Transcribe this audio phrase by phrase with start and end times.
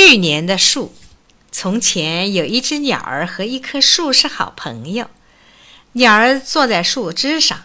[0.00, 0.94] 去年的树。
[1.52, 5.10] 从前有一只鸟儿和一棵树是好朋友。
[5.92, 7.64] 鸟儿坐在树枝上，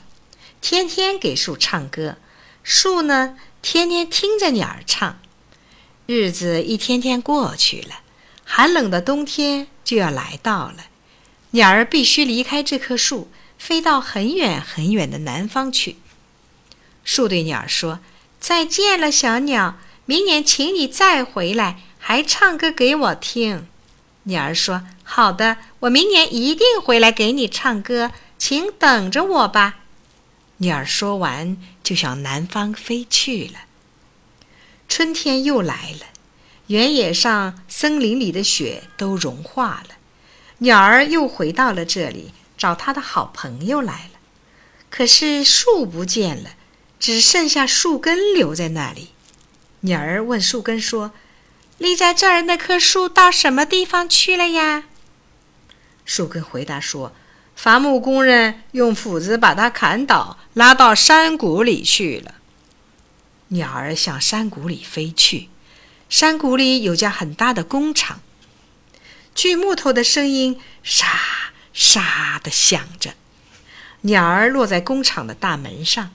[0.59, 2.17] 天天给树唱歌，
[2.61, 5.17] 树呢天天听着鸟儿唱。
[6.07, 8.01] 日子一天天过去了，
[8.43, 10.87] 寒冷的冬天就要来到了。
[11.51, 15.95] 鸟儿必须离开这棵树，飞到很远很远的南方去。
[17.05, 18.01] 树对鸟儿说
[18.41, 23.65] ：“再见了，小鸟，明年请你再回来。”还唱歌给我听，
[24.25, 29.79] 鸟儿说：“好的，我明年一定回来给你唱歌，请等着我吧。”
[30.57, 33.61] 鸟儿说完，就向南方飞去了。
[34.87, 36.05] 春天又来了，
[36.67, 39.95] 原野上、森林里的雪都融化了，
[40.59, 44.19] 鸟儿又回到了这里，找他的好朋友来了。
[44.91, 46.51] 可是树不见了，
[46.99, 49.07] 只剩下树根留在那里。
[49.79, 51.11] 鸟儿问树根说。
[51.77, 54.83] 立在这儿那棵树到什么地方去了呀？
[56.05, 57.13] 树根回答说
[57.55, 62.35] ：“伐木工人用斧子把它砍倒，拉到山谷里去了。”
[63.49, 65.49] 鸟儿向山谷里飞去，
[66.07, 68.21] 山谷里有家很大的工厂，
[69.33, 71.07] 锯木头的声音沙
[71.73, 73.15] 沙的响着。
[74.01, 76.11] 鸟儿落在工厂的大门上，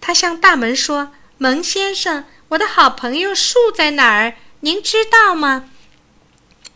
[0.00, 4.34] 它向大门说：“蒙先生，我的好朋友树在哪儿？”
[4.64, 5.68] 您知道吗？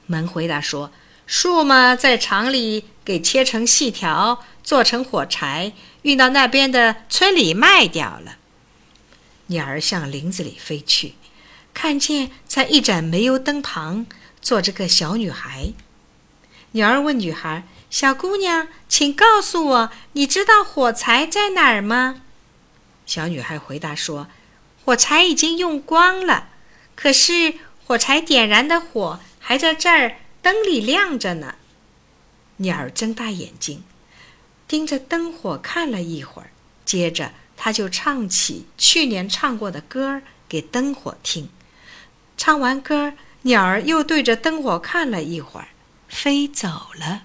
[0.04, 0.92] 门回答说
[1.26, 5.72] ：“树嘛，在厂里给切成细条，做成火柴，
[6.02, 8.36] 运到那边的村里卖掉了。”
[9.48, 11.14] 鸟儿向林子里飞去，
[11.72, 14.04] 看见在一盏煤油灯旁
[14.42, 15.72] 坐着个小女孩。
[16.72, 22.20] 鸟儿问女孩：“小姑娘，请告诉我，你知道火柴在哪儿吗？”
[23.06, 24.28] 小女孩回答说
[24.84, 26.48] ：“火柴已经用光了，
[26.94, 27.54] 可是……”
[27.88, 31.54] 火柴点燃的火还在这儿灯里亮着呢。
[32.58, 33.82] 鸟儿睁大眼睛，
[34.66, 36.50] 盯着灯火看了一会儿，
[36.84, 41.48] 接着它就唱起去年唱过的歌儿给灯火听。
[42.36, 45.68] 唱完歌，鸟儿又对着灯火看了一会儿，
[46.08, 47.22] 飞走了。